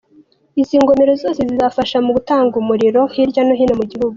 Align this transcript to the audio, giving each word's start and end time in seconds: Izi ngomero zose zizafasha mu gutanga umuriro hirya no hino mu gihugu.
Izi 0.61 0.75
ngomero 0.81 1.11
zose 1.21 1.39
zizafasha 1.49 1.97
mu 2.05 2.11
gutanga 2.17 2.53
umuriro 2.61 3.01
hirya 3.13 3.41
no 3.45 3.53
hino 3.59 3.73
mu 3.79 3.85
gihugu. 3.91 4.09